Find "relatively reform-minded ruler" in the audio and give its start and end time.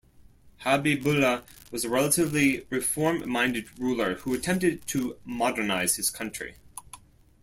1.89-4.15